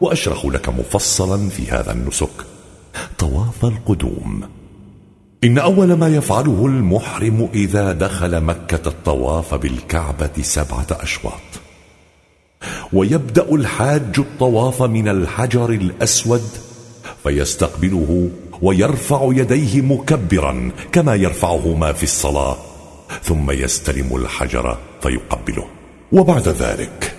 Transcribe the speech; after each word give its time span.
وأشرح 0.00 0.44
لك 0.44 0.68
مفصلا 0.68 1.48
في 1.48 1.70
هذا 1.70 1.92
النسك. 1.92 2.30
طواف 3.18 3.64
القدوم. 3.64 4.48
إن 5.44 5.58
أول 5.58 5.92
ما 5.92 6.08
يفعله 6.08 6.66
المحرم 6.66 7.48
إذا 7.54 7.92
دخل 7.92 8.40
مكة 8.40 8.88
الطواف 8.88 9.54
بالكعبة 9.54 10.30
سبعة 10.42 10.86
أشواط. 10.90 11.40
ويبدأ 12.92 13.54
الحاج 13.54 14.18
الطواف 14.18 14.82
من 14.82 15.08
الحجر 15.08 15.70
الأسود 15.70 16.48
فيستقبله 17.22 18.30
ويرفع 18.62 19.28
يديه 19.32 19.80
مكبرا 19.80 20.70
كما 20.92 21.14
يرفعهما 21.14 21.92
في 21.92 22.02
الصلاة 22.02 22.56
ثم 23.22 23.50
يستلم 23.50 24.16
الحجر 24.16 24.78
فيقبله. 25.02 25.64
وبعد 26.12 26.48
ذلك 26.48 27.17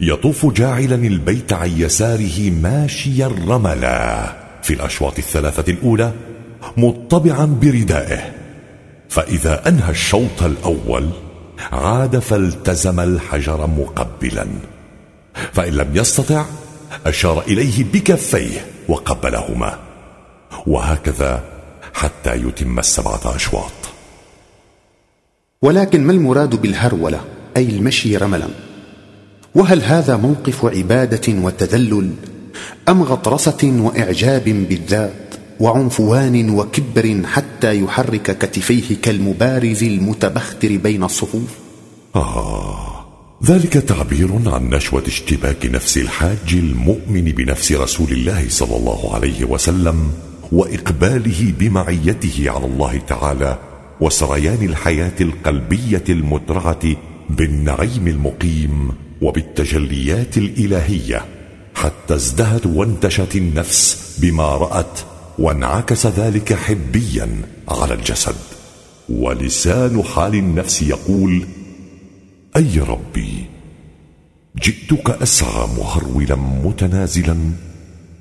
يطوف 0.00 0.46
جاعلا 0.46 0.94
البيت 0.94 1.52
عن 1.52 1.70
يساره 1.76 2.50
ماشيا 2.50 3.26
رملا 3.48 4.32
في 4.62 4.74
الأشواط 4.74 5.18
الثلاثة 5.18 5.72
الأولى 5.72 6.12
مطبعا 6.76 7.44
بردائه. 7.44 8.32
فإذا 9.08 9.68
أنهى 9.68 9.90
الشوط 9.90 10.42
الأول 10.42 11.10
عاد 11.72 12.18
فالتزم 12.18 13.00
الحجر 13.00 13.66
مقبلا. 13.66 14.46
فإن 15.52 15.72
لم 15.72 15.96
يستطع 15.96 16.44
أشار 17.06 17.42
إليه 17.42 17.84
بكفيه 17.84 18.66
وقبلهما. 18.88 19.78
وهكذا 20.66 21.44
حتى 21.94 22.34
يتم 22.34 22.78
السبعة 22.78 23.36
أشواط. 23.36 23.72
ولكن 25.62 26.04
ما 26.04 26.12
المراد 26.12 26.62
بالهرولة؟ 26.62 27.20
أي 27.56 27.68
المشي 27.68 28.16
رملا؟ 28.16 28.65
وهل 29.56 29.82
هذا 29.82 30.16
موقف 30.16 30.64
عبادة 30.64 31.32
وتذلل 31.32 32.10
أم 32.88 33.02
غطرسة 33.02 33.80
وإعجاب 33.80 34.44
بالذات 34.44 35.34
وعنفوان 35.60 36.50
وكبر 36.50 37.22
حتى 37.24 37.80
يحرك 37.80 38.38
كتفيه 38.38 38.96
كالمبارز 39.02 39.84
المتبختر 39.84 40.76
بين 40.76 41.04
الصفوف؟ 41.04 41.50
آه 42.16 43.06
ذلك 43.44 43.72
تعبير 43.72 44.28
عن 44.46 44.70
نشوة 44.70 45.02
اشتباك 45.06 45.66
نفس 45.66 45.98
الحاج 45.98 46.52
المؤمن 46.52 47.24
بنفس 47.24 47.72
رسول 47.72 48.10
الله 48.12 48.44
صلى 48.48 48.76
الله 48.76 49.14
عليه 49.14 49.44
وسلم 49.44 50.10
وإقباله 50.52 51.54
بمعيته 51.58 52.44
على 52.46 52.66
الله 52.66 52.98
تعالى 52.98 53.58
وسريان 54.00 54.62
الحياة 54.62 55.16
القلبية 55.20 56.04
المترعة 56.08 56.96
بالنعيم 57.30 58.08
المقيم 58.08 59.05
وبالتجليات 59.22 60.36
الإلهية 60.38 61.24
حتى 61.74 62.14
ازدهت 62.14 62.66
وانتشت 62.66 63.36
النفس 63.36 64.16
بما 64.22 64.44
رأت 64.56 65.00
وانعكس 65.38 66.06
ذلك 66.06 66.52
حبيا 66.52 67.28
على 67.68 67.94
الجسد. 67.94 68.36
ولسان 69.08 70.02
حال 70.02 70.34
النفس 70.34 70.82
يقول 70.82 71.46
أي 72.56 72.78
ربي 72.78 73.44
جئتك 74.62 75.10
أسعى 75.10 75.68
مهرولا 75.78 76.36
متنازلا 76.36 77.36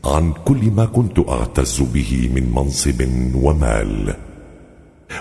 عن 0.06 0.34
كل 0.46 0.72
ما 0.72 0.86
كنت 0.86 1.30
أعتز 1.30 1.82
به 1.94 2.30
من 2.36 2.52
منصب 2.56 3.10
ومال 3.36 4.16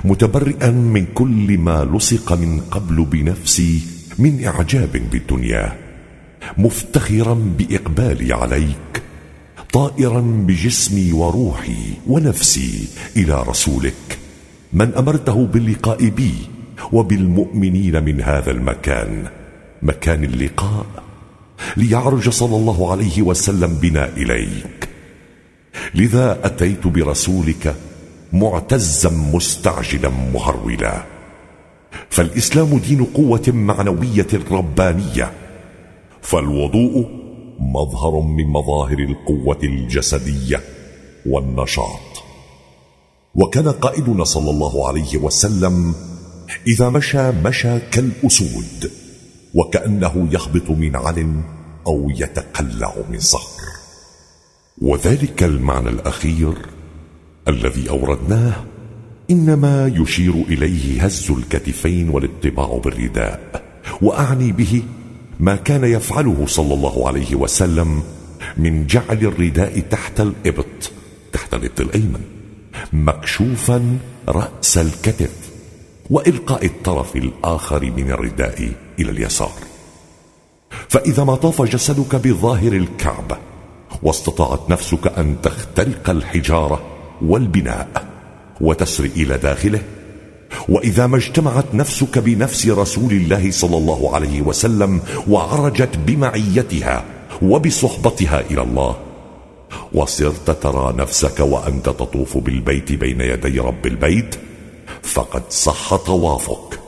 متبرئا 0.04 0.70
من 0.70 1.06
كل 1.06 1.58
ما 1.58 1.84
لصق 1.84 2.32
من 2.32 2.60
قبل 2.60 3.04
بنفسي 3.04 3.80
من 4.18 4.44
إعجاب 4.44 4.92
بالدنيا 5.12 5.76
مفتخرا 6.58 7.34
بإقبالي 7.58 8.32
عليك 8.34 9.02
طائرا 9.72 10.20
بجسمي 10.20 11.12
وروحي 11.12 11.94
ونفسي 12.06 12.88
إلى 13.16 13.42
رسولك 13.42 14.18
من 14.72 14.94
أمرته 14.94 15.46
باللقاء 15.46 16.08
بي 16.08 16.34
وبالمؤمنين 16.92 18.04
من 18.04 18.20
هذا 18.20 18.50
المكان 18.50 19.28
مكان 19.82 20.24
اللقاء 20.24 20.86
ليعرج 21.76 22.28
صلى 22.28 22.56
الله 22.56 22.90
عليه 22.92 23.22
وسلم 23.22 23.74
بنا 23.74 24.08
إليك. 24.16 24.88
لذا 25.94 26.40
أتيت 26.44 26.86
برسولك 26.86 27.74
معتزا 28.32 29.10
مستعجلا 29.10 30.08
مهرولا. 30.34 31.13
فالإسلام 32.10 32.78
دين 32.78 33.04
قوة 33.04 33.42
معنوية 33.48 34.26
ربانية 34.50 35.32
فالوضوء 36.22 37.08
مظهر 37.58 38.20
من 38.20 38.46
مظاهر 38.46 38.98
القوة 38.98 39.58
الجسدية 39.62 40.60
والنشاط. 41.26 42.24
وكان 43.34 43.68
قائدنا 43.68 44.24
صلى 44.24 44.50
الله 44.50 44.88
عليه 44.88 45.16
وسلم 45.16 45.94
إذا 46.66 46.88
مشى 46.88 47.30
مشى 47.30 47.78
كالأسود 47.80 48.90
وكأنه 49.54 50.28
يهبط 50.32 50.70
من 50.70 50.96
عل 50.96 51.40
أو 51.86 52.10
يتقلع 52.10 52.94
من 53.10 53.20
صخر. 53.20 53.62
وذلك 54.82 55.42
المعنى 55.42 55.88
الأخير 55.88 56.54
الذي 57.48 57.90
أوردناه 57.90 58.64
إنما 59.30 59.92
يشير 59.96 60.34
إليه 60.48 61.04
هز 61.04 61.30
الكتفين 61.30 62.08
والاطباع 62.08 62.80
بالرداء 62.84 63.62
وأعني 64.02 64.52
به 64.52 64.82
ما 65.40 65.56
كان 65.56 65.84
يفعله 65.84 66.44
صلى 66.46 66.74
الله 66.74 67.08
عليه 67.08 67.34
وسلم 67.34 68.02
من 68.56 68.86
جعل 68.86 69.18
الرداء 69.22 69.80
تحت 69.80 70.20
الإبط 70.20 70.90
تحت 71.32 71.54
الإبط 71.54 71.80
الأيمن 71.80 72.20
مكشوفا 72.92 73.98
رأس 74.28 74.78
الكتف 74.78 75.30
وإلقاء 76.10 76.66
الطرف 76.66 77.16
الآخر 77.16 77.84
من 77.84 78.10
الرداء 78.10 78.72
إلى 78.98 79.10
اليسار. 79.10 79.52
فإذا 80.88 81.24
ما 81.24 81.34
طاف 81.34 81.62
جسدك 81.62 82.16
بظاهر 82.16 82.72
الكعبة 82.72 83.36
واستطاعت 84.02 84.70
نفسك 84.70 85.18
أن 85.18 85.36
تخترق 85.42 86.10
الحجارة 86.10 86.82
والبناء. 87.22 88.13
وتسري 88.60 89.10
إلى 89.16 89.38
داخله. 89.38 89.80
وإذا 90.68 91.06
ما 91.06 91.16
اجتمعت 91.16 91.74
نفسك 91.74 92.18
بنفس 92.18 92.66
رسول 92.66 93.12
الله 93.12 93.50
صلى 93.50 93.76
الله 93.76 94.14
عليه 94.14 94.42
وسلم 94.42 95.00
وعرجت 95.28 95.96
بمعيتها 96.06 97.04
وبصحبتها 97.42 98.40
إلى 98.50 98.62
الله. 98.62 98.96
وصرت 99.92 100.50
ترى 100.50 100.94
نفسك 100.98 101.40
وأنت 101.40 101.84
تطوف 101.84 102.38
بالبيت 102.38 102.92
بين 102.92 103.20
يدي 103.20 103.60
رب 103.60 103.86
البيت 103.86 104.34
فقد 105.02 105.42
صح 105.50 105.96
طوافك 105.96 106.80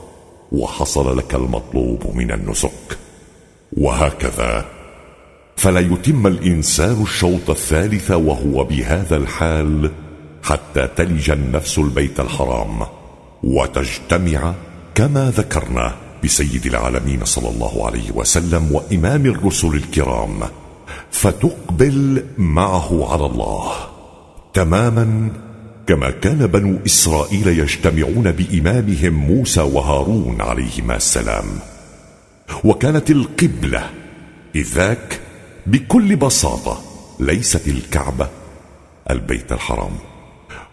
وحصل 0.51 1.17
لك 1.17 1.35
المطلوب 1.35 2.15
من 2.15 2.31
النسك. 2.31 2.97
وهكذا 3.77 4.65
فلا 5.55 5.79
يتم 5.79 6.27
الإنسان 6.27 7.01
الشوط 7.01 7.49
الثالث 7.49 8.11
وهو 8.11 8.63
بهذا 8.63 9.17
الحال 9.17 9.91
حتى 10.47 10.87
تلج 10.95 11.29
النفس 11.29 11.77
البيت 11.77 12.19
الحرام 12.19 12.85
وتجتمع 13.43 14.53
كما 14.95 15.31
ذكرنا 15.31 15.95
بسيد 16.23 16.65
العالمين 16.65 17.25
صلى 17.25 17.49
الله 17.49 17.85
عليه 17.85 18.11
وسلم 18.11 18.71
وإمام 18.71 19.25
الرسل 19.25 19.67
الكرام 19.67 20.39
فتقبل 21.11 22.25
معه 22.37 23.11
على 23.13 23.25
الله 23.25 23.71
تماما 24.53 25.31
كما 25.87 26.09
كان 26.09 26.47
بنو 26.47 26.79
إسرائيل 26.85 27.47
يجتمعون 27.47 28.31
بإمامهم 28.31 29.13
موسى 29.13 29.61
وهارون 29.61 30.41
عليهما 30.41 30.95
السلام. 30.95 31.45
وكانت 32.63 33.11
القبلة 33.11 33.89
إذ 34.55 34.67
ذاك 34.75 35.19
بكل 35.65 36.15
بساطة 36.15 36.81
ليست 37.19 37.67
الكعبة 37.67 38.27
البيت 39.09 39.51
الحرام. 39.51 40.16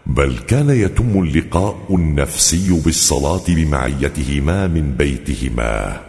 بل 0.05 0.37
كان 0.47 0.69
يتم 0.69 1.23
اللقاء 1.23 1.77
النفسي 1.89 2.81
بالصلاة 2.85 3.41
بمعيتهما 3.47 4.67
من 4.67 4.91
بيتهما. 4.91 6.01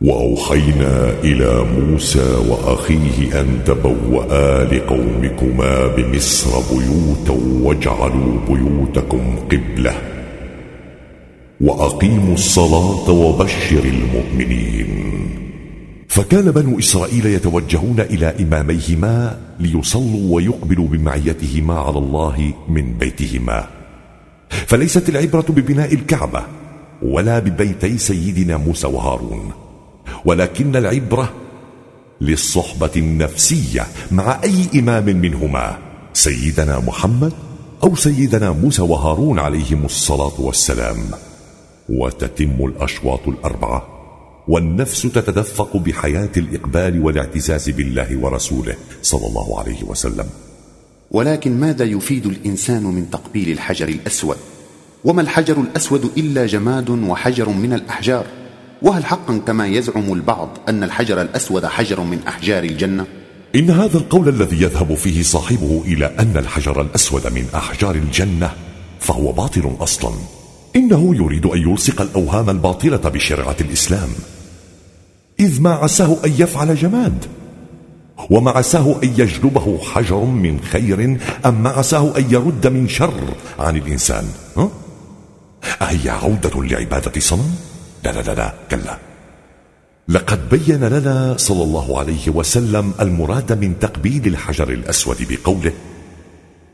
وأوحينا 0.00 1.12
إلى 1.24 1.64
موسى 1.64 2.34
وأخيه 2.48 3.40
أن 3.40 3.58
تبوأ 3.66 4.64
لقومكما 4.64 5.86
بمصر 5.86 6.50
بيوتا 6.50 7.42
واجعلوا 7.62 8.38
بيوتكم 8.48 9.36
قبلة. 9.52 9.94
وأقيموا 11.60 12.34
الصلاة 12.34 13.10
وبشر 13.10 13.84
المؤمنين. 13.84 15.49
فكان 16.10 16.50
بنو 16.50 16.78
إسرائيل 16.78 17.26
يتوجهون 17.26 18.00
إلى 18.00 18.34
إماميهما 18.40 19.38
ليصلوا 19.60 20.34
ويقبلوا 20.34 20.88
بمعيتهما 20.88 21.78
على 21.78 21.98
الله 21.98 22.52
من 22.68 22.98
بيتهما. 22.98 23.68
فليست 24.50 25.08
العبرة 25.08 25.44
ببناء 25.48 25.94
الكعبة 25.94 26.42
ولا 27.02 27.38
ببيتي 27.38 27.98
سيدنا 27.98 28.56
موسى 28.56 28.86
وهارون 28.86 29.52
ولكن 30.24 30.76
العبرة 30.76 31.32
للصحبة 32.20 32.90
النفسية 32.96 33.86
مع 34.10 34.40
أي 34.44 34.80
إمام 34.80 35.04
منهما 35.04 35.78
سيدنا 36.12 36.78
محمد 36.78 37.32
أو 37.84 37.94
سيدنا 37.94 38.50
موسى 38.50 38.82
وهارون 38.82 39.38
عليهم 39.38 39.84
الصلاة 39.84 40.40
والسلام. 40.40 40.98
وتتم 41.88 42.64
الأشواط 42.64 43.28
الأربعة. 43.28 43.99
والنفس 44.48 45.02
تتدفق 45.02 45.76
بحياة 45.76 46.30
الإقبال 46.36 47.02
والاعتزاز 47.02 47.70
بالله 47.70 48.16
ورسوله 48.16 48.76
صلى 49.02 49.26
الله 49.26 49.58
عليه 49.60 49.84
وسلم. 49.84 50.26
ولكن 51.10 51.60
ماذا 51.60 51.84
يفيد 51.84 52.26
الإنسان 52.26 52.82
من 52.82 53.10
تقبيل 53.10 53.50
الحجر 53.50 53.88
الأسود؟ 53.88 54.36
وما 55.04 55.22
الحجر 55.22 55.60
الأسود 55.60 56.10
إلا 56.16 56.46
جماد 56.46 56.90
وحجر 56.90 57.48
من 57.48 57.72
الأحجار؟ 57.72 58.26
وهل 58.82 59.04
حقا 59.04 59.38
كما 59.38 59.66
يزعم 59.66 60.12
البعض 60.12 60.58
أن 60.68 60.82
الحجر 60.82 61.22
الأسود 61.22 61.66
حجر 61.66 62.00
من 62.00 62.18
أحجار 62.28 62.64
الجنة؟ 62.64 63.06
إن 63.54 63.70
هذا 63.70 63.98
القول 63.98 64.28
الذي 64.28 64.62
يذهب 64.62 64.94
فيه 64.94 65.22
صاحبه 65.22 65.82
إلى 65.86 66.06
أن 66.06 66.36
الحجر 66.36 66.80
الأسود 66.80 67.26
من 67.26 67.46
أحجار 67.54 67.94
الجنة 67.94 68.50
فهو 69.00 69.32
باطل 69.32 69.76
أصلا. 69.80 70.39
إنه 70.76 71.16
يريد 71.16 71.46
أن 71.46 71.58
يلصق 71.58 72.00
الأوهام 72.00 72.50
الباطلة 72.50 72.96
بشريعة 72.96 73.56
الإسلام 73.60 74.08
إذ 75.40 75.62
ما 75.62 75.70
عساه 75.70 76.16
أن 76.24 76.32
يفعل 76.38 76.76
جماد 76.76 77.24
وما 78.30 78.50
عساه 78.50 78.96
أن 79.02 79.08
يجلبه 79.08 79.78
حجر 79.78 80.24
من 80.24 80.60
خير 80.60 81.18
أم 81.46 81.62
ما 81.62 81.70
عساه 81.70 82.18
أن 82.18 82.24
يرد 82.30 82.66
من 82.66 82.88
شر 82.88 83.34
عن 83.58 83.76
الإنسان؟ 83.76 84.24
أهي 85.82 86.10
عودة 86.10 86.64
لعبادة 86.64 87.20
صنم؟ 87.20 87.54
لا 88.04 88.10
لا 88.12 88.20
لا 88.20 88.34
لا 88.34 88.54
كلا 88.70 88.98
لقد 90.08 90.48
بين 90.48 90.84
لنا 90.84 91.36
صلى 91.38 91.62
الله 91.62 91.98
عليه 91.98 92.28
وسلم 92.28 92.92
المراد 93.00 93.52
من 93.52 93.78
تقبيل 93.78 94.26
الحجر 94.26 94.70
الأسود 94.70 95.16
بقوله 95.30 95.72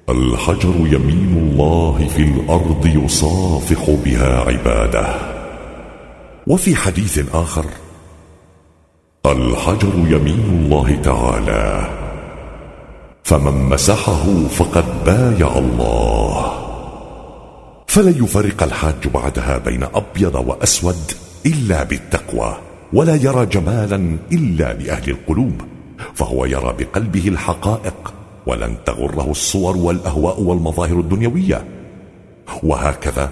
الحجر 0.09 0.75
يمين 0.79 1.37
الله 1.37 2.09
في 2.17 2.23
الأرض 2.23 2.87
يصافح 2.87 3.91
بها 4.05 4.41
عباده. 4.41 5.15
وفي 6.47 6.77
حديث 6.77 7.35
آخر 7.35 7.65
الحجر 9.27 9.93
يمين 9.97 10.45
الله 10.51 10.97
تعالى 11.03 11.91
فمن 13.25 13.69
مسحه 13.69 14.25
فقد 14.51 15.05
بايع 15.05 15.59
الله. 15.59 16.53
فلن 17.87 18.25
يفرق 18.25 18.63
الحاج 18.63 19.09
بعدها 19.15 19.59
بين 19.59 19.83
أبيض 19.83 20.35
وأسود 20.35 21.13
إلا 21.47 21.83
بالتقوى 21.83 22.57
ولا 22.93 23.15
يرى 23.15 23.47
جمالا 23.47 24.19
إلا 24.33 24.73
لأهل 24.73 25.11
القلوب 25.11 25.63
فهو 26.15 26.45
يرى 26.45 26.75
بقلبه 26.79 27.29
الحقائق 27.29 28.16
ولن 28.47 28.77
تغره 28.87 29.31
الصور 29.31 29.77
والأهواء 29.77 30.41
والمظاهر 30.41 31.01
الدنيوية. 31.01 31.65
وهكذا 32.63 33.31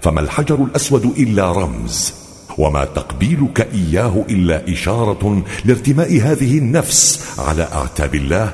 فما 0.00 0.20
الحجر 0.20 0.54
الأسود 0.54 1.04
إلا 1.04 1.52
رمز 1.52 2.14
وما 2.58 2.84
تقبيلك 2.84 3.68
إياه 3.74 4.24
إلا 4.30 4.72
إشارة 4.72 5.42
لارتماء 5.64 6.20
هذه 6.20 6.58
النفس 6.58 7.24
على 7.38 7.68
أعتاب 7.72 8.14
الله 8.14 8.52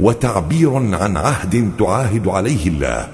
وتعبير 0.00 0.74
عن 0.74 1.16
عهد 1.16 1.70
تعاهد 1.78 2.28
عليه 2.28 2.66
الله. 2.66 3.08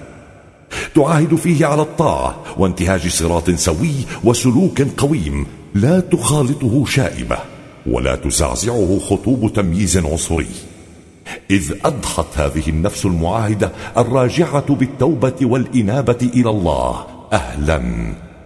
تعاهد 0.95 1.35
فيه 1.35 1.67
على 1.67 1.83
الطاعة 1.83 2.37
وانتهاج 2.59 3.09
صراط 3.09 3.51
سوي 3.51 3.95
وسلوك 4.25 4.83
قويم 4.83 5.47
لا 5.75 6.01
تخالطه 6.01 6.85
شائبة 6.85 7.39
ولا 7.87 8.17
تزعزعه 8.17 8.99
خطوب 8.99 9.53
تمييز 9.53 9.97
عنصري. 9.97 10.74
إذ 11.51 11.73
أضحت 11.85 12.39
هذه 12.39 12.69
النفس 12.69 13.07
المعاهدة 13.07 13.73
الراجعة 13.97 14.75
بالتوبة 14.75 15.35
والإنابة 15.43 16.31
إلى 16.35 16.51
الله 16.51 17.07
أهلا 17.33 17.83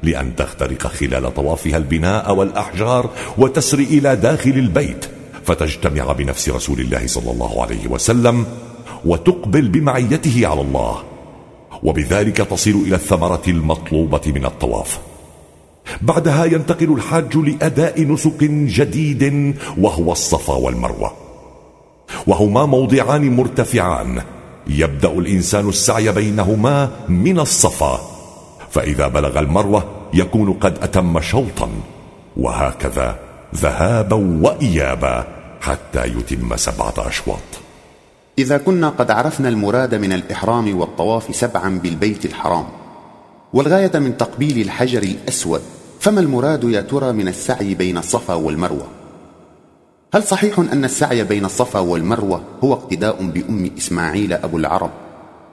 لأن 0.03 0.37
تخترق 0.37 0.87
خلال 0.87 1.35
طوافها 1.35 1.77
البناء 1.77 2.35
والأحجار 2.35 3.11
وتسري 3.39 3.85
إلى 3.85 4.17
داخل 4.17 4.51
البيت 4.51 5.07
فتجتمع 5.45 6.13
بنفس 6.13 6.49
رسول 6.49 6.81
الله 6.81 7.07
صلى 7.07 7.31
الله 7.31 7.63
عليه 7.63 7.89
وسلم 7.89 8.47
وتقبل 9.05 9.69
بمعيته 9.69 10.47
على 10.47 10.61
الله 10.61 11.03
وبذلك 11.83 12.37
تصل 12.37 12.71
إلى 12.71 12.95
الثمرة 12.95 13.43
المطلوبة 13.49 14.21
من 14.27 14.45
الطواف. 14.45 14.99
بعدها 16.03 16.45
ينتقل 16.45 16.93
الحاج 16.93 17.37
لأداء 17.37 18.03
نسك 18.03 18.45
جديد 18.45 19.55
وهو 19.79 20.13
الصفا 20.13 20.55
والمروة. 20.55 21.28
وهما 22.27 22.67
موضعان 22.67 23.37
مرتفعان. 23.37 24.23
يبدأ 24.67 25.13
الإنسان 25.13 25.69
السعي 25.69 26.13
بينهما 26.13 26.91
من 27.09 27.41
الصفا. 27.41 28.01
فإذا 28.71 29.09
بلغ 29.09 29.39
المروة 29.39 29.85
يكون 30.15 30.53
قد 30.53 30.79
أتم 30.83 31.21
شوطا. 31.21 31.69
وهكذا 32.37 33.19
ذهابا 33.55 34.17
وإيابا 34.43 35.25
حتى 35.61 36.05
يتم 36.05 36.57
سبعة 36.57 36.95
أشواط. 36.99 37.69
إذا 38.39 38.59
كنا 38.59 38.89
قد 38.89 39.11
عرفنا 39.11 39.49
المراد 39.49 39.95
من 39.95 40.13
الإحرام 40.13 40.79
والطواف 40.79 41.37
سبعا 41.37 41.79
بالبيت 41.79 42.25
الحرام 42.25 42.65
والغاية 43.53 43.99
من 43.99 44.17
تقبيل 44.17 44.61
الحجر 44.61 45.03
الأسود 45.03 45.61
فما 46.01 46.21
المراد 46.21 46.65
يا 46.65 46.81
ترى 46.81 47.13
من 47.13 47.29
السعي 47.29 47.75
بين 47.75 47.99
الصفا 47.99 48.35
والمروة؟ 48.35 48.87
هل 50.15 50.23
صحيح 50.23 50.59
أن 50.59 50.85
السعي 50.85 51.25
بين 51.25 51.45
الصفا 51.45 51.79
والمروة 51.79 52.43
هو 52.65 52.73
اقتداء 52.73 53.27
بأم 53.27 53.71
إسماعيل 53.79 54.33
أبو 54.33 54.59
العرب؟ 54.59 54.91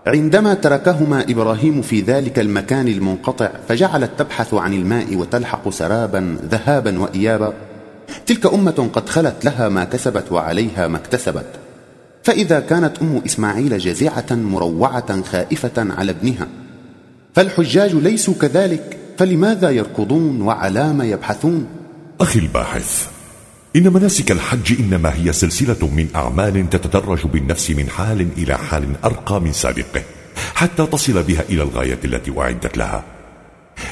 عندما 0.07 0.53
تركهما 0.53 1.21
إبراهيم 1.21 1.81
في 1.81 2.01
ذلك 2.01 2.39
المكان 2.39 2.87
المنقطع 2.87 3.49
فجعلت 3.67 4.11
تبحث 4.17 4.53
عن 4.53 4.73
الماء 4.73 5.15
وتلحق 5.15 5.69
سرابا 5.69 6.37
ذهابا 6.51 6.99
وإيابا. 6.99 7.53
تلك 8.25 8.53
أمة 8.53 8.89
قد 8.93 9.09
خلت 9.09 9.45
لها 9.45 9.69
ما 9.69 9.83
كسبت 9.83 10.31
وعليها 10.31 10.87
ما 10.87 10.97
اكتسبت. 10.97 11.45
فإذا 12.23 12.59
كانت 12.59 12.97
أم 13.01 13.21
إسماعيل 13.25 13.77
جزعة 13.77 14.25
مروعة 14.31 15.21
خائفة 15.21 15.71
على 15.77 16.11
ابنها. 16.11 16.47
فالحجاج 17.33 17.95
ليسوا 17.95 18.33
كذلك 18.33 18.97
فلماذا 19.17 19.69
يركضون 19.69 20.41
وعلام 20.41 21.01
يبحثون؟ 21.01 21.67
أخي 22.21 22.39
الباحث 22.39 23.14
إن 23.75 23.93
مناسك 23.93 24.31
الحج 24.31 24.79
إنما 24.79 25.15
هي 25.15 25.33
سلسلة 25.33 25.87
من 25.87 26.07
أعمال 26.15 26.69
تتدرج 26.69 27.27
بالنفس 27.27 27.71
من 27.71 27.89
حال 27.89 28.27
إلى 28.37 28.57
حال 28.57 28.85
أرقى 29.05 29.41
من 29.41 29.53
سابقه 29.53 30.01
حتى 30.55 30.85
تصل 30.85 31.23
بها 31.23 31.41
إلى 31.49 31.63
الغاية 31.63 31.99
التي 32.05 32.39
أعدت 32.39 32.77
لها. 32.77 33.03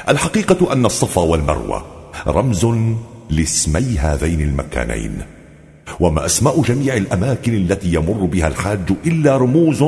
الحقيقة 0.08 0.72
أن 0.72 0.86
الصفا 0.86 1.20
والمروة 1.20 1.84
رمز 2.26 2.66
لاسمي 3.30 3.98
هذين 3.98 4.40
المكانين 4.40 5.22
وما 6.00 6.26
أسماء 6.26 6.62
جميع 6.62 6.96
الأماكن 6.96 7.54
التي 7.54 7.94
يمر 7.94 8.24
بها 8.24 8.48
الحاج 8.48 8.92
إلا 9.06 9.36
رموز 9.36 9.84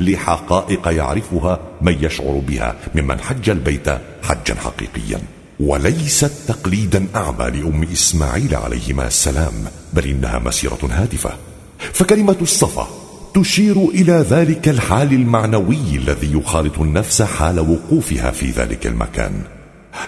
لحقائق 0.00 0.88
يعرفها 0.88 1.60
من 1.82 1.96
يشعر 2.04 2.42
بها 2.48 2.76
ممن 2.94 3.20
حج 3.20 3.50
البيت 3.50 3.88
حجا 4.22 4.54
حقيقيا. 4.54 5.37
وليست 5.60 6.32
تقليدا 6.48 7.06
أعمى 7.16 7.60
لأم 7.60 7.82
إسماعيل 7.82 8.54
عليهما 8.54 9.06
السلام 9.06 9.52
بل 9.92 10.04
إنها 10.06 10.38
مسيرة 10.38 10.78
هادفة. 10.90 11.30
فكلمة 11.78 12.36
الصفا 12.42 12.88
تشير 13.34 13.76
إلى 13.88 14.12
ذلك 14.12 14.68
الحال 14.68 15.12
المعنوي 15.12 15.96
الذي 15.96 16.32
يخالط 16.32 16.78
النفس 16.78 17.22
حال 17.22 17.60
وقوفها 17.60 18.30
في 18.30 18.50
ذلك 18.50 18.86
المكان. 18.86 19.42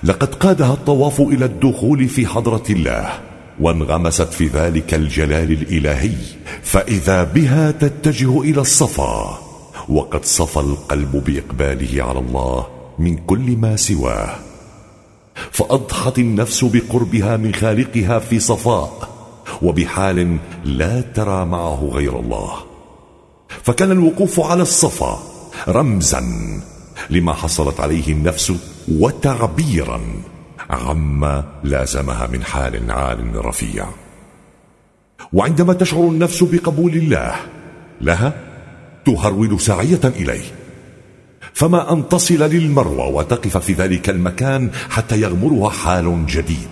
لقد 0.04 0.34
قادها 0.34 0.72
الطواف 0.72 1.20
إلى 1.20 1.44
الدخول 1.44 2.08
في 2.08 2.26
حضرة 2.26 2.64
الله 2.70 3.20
وانغمست 3.60 4.32
في 4.32 4.46
ذلك 4.46 4.94
الجلال 4.94 5.52
الإلهي 5.52 6.16
فإذا 6.62 7.24
بها 7.24 7.70
تتجه 7.70 8.40
إلى 8.40 8.60
الصفا. 8.60 9.38
وقد 9.88 10.24
صفى 10.24 10.60
القلب 10.60 11.24
بإقباله 11.26 12.02
على 12.04 12.18
الله 12.18 12.66
من 12.98 13.16
كل 13.16 13.56
ما 13.56 13.76
سواه. 13.76 14.49
فأضحت 15.50 16.18
النفس 16.18 16.64
بقربها 16.64 17.36
من 17.36 17.54
خالقها 17.54 18.18
في 18.18 18.38
صفاء 18.38 19.08
وبحال 19.62 20.38
لا 20.64 21.00
ترى 21.00 21.44
معه 21.44 21.90
غير 21.92 22.20
الله. 22.20 22.52
فكان 23.62 23.90
الوقوف 23.90 24.40
على 24.40 24.62
الصفا 24.62 25.22
رمزا 25.68 26.22
لما 27.10 27.32
حصلت 27.32 27.80
عليه 27.80 28.12
النفس 28.12 28.52
وتعبيرا 28.88 30.00
عما 30.70 31.44
لازمها 31.64 32.26
من 32.26 32.44
حال 32.44 32.90
عال 32.90 33.44
رفيع. 33.46 33.86
وعندما 35.32 35.72
تشعر 35.72 36.00
النفس 36.00 36.42
بقبول 36.42 36.92
الله 36.92 37.34
لها 38.00 38.32
تهرول 39.06 39.60
ساعية 39.60 40.00
إليه. 40.04 40.59
فما 41.54 41.92
أن 41.92 42.08
تصل 42.08 42.42
للمروة 42.42 43.08
وتقف 43.08 43.56
في 43.56 43.72
ذلك 43.72 44.10
المكان 44.10 44.70
حتى 44.90 45.20
يغمرها 45.20 45.70
حال 45.70 46.26
جديد. 46.26 46.68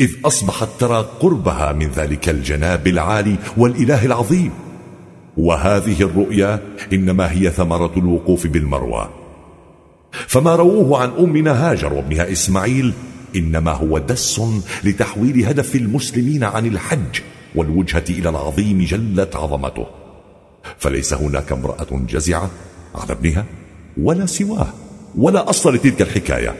إذ 0.00 0.10
أصبحت 0.24 0.68
ترى 0.78 1.08
قربها 1.20 1.72
من 1.72 1.88
ذلك 1.90 2.28
الجناب 2.28 2.86
العالي 2.86 3.36
والإله 3.56 4.06
العظيم. 4.06 4.50
وهذه 5.36 6.02
الرؤيا 6.02 6.62
إنما 6.92 7.32
هي 7.32 7.50
ثمرة 7.50 7.92
الوقوف 7.96 8.46
بالمروى 8.46 9.08
فما 10.12 10.56
رووه 10.56 11.02
عن 11.02 11.10
أمنا 11.18 11.70
هاجر 11.70 11.92
وابنها 11.92 12.32
إسماعيل 12.32 12.92
إنما 13.36 13.72
هو 13.72 13.98
دس 13.98 14.40
لتحويل 14.84 15.46
هدف 15.46 15.76
المسلمين 15.76 16.44
عن 16.44 16.66
الحج 16.66 17.20
والوجهة 17.54 18.04
إلى 18.10 18.28
العظيم 18.28 18.84
جلت 18.84 19.36
عظمته. 19.36 19.86
فليس 20.78 21.14
هناك 21.14 21.52
امرأة 21.52 21.86
جزعة 21.90 22.50
على 22.94 23.12
ابنها؟ 23.12 23.44
ولا 24.00 24.26
سواه 24.26 24.66
ولا 25.18 25.50
أصل 25.50 25.74
لتلك 25.74 26.02
الحكاية. 26.02 26.54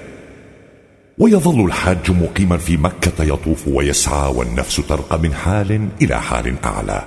ويظل 1.18 1.64
الحاج 1.64 2.10
مقيما 2.10 2.56
في 2.56 2.76
مكة 2.76 3.24
يطوف 3.24 3.68
ويسعى 3.68 4.32
والنفس 4.34 4.76
ترقى 4.76 5.18
من 5.18 5.34
حال 5.34 5.88
إلى 6.02 6.20
حال 6.20 6.54
أعلى. 6.64 7.04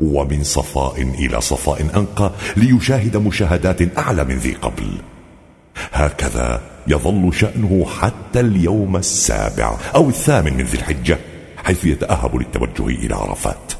ومن 0.00 0.44
صفاء 0.44 1.02
إلى 1.02 1.40
صفاء 1.40 1.86
أنقى 1.96 2.32
ليشاهد 2.56 3.16
مشاهدات 3.16 3.98
أعلى 3.98 4.24
من 4.24 4.36
ذي 4.36 4.52
قبل. 4.52 4.86
هكذا 5.92 6.60
يظل 6.86 7.34
شأنه 7.34 7.86
حتى 8.00 8.40
اليوم 8.40 8.96
السابع 8.96 9.76
أو 9.94 10.08
الثامن 10.08 10.56
من 10.56 10.64
ذي 10.64 10.78
الحجة 10.78 11.18
حيث 11.56 11.84
يتأهب 11.84 12.36
للتوجه 12.36 12.86
إلى 12.86 13.14
عرفات. 13.14 13.79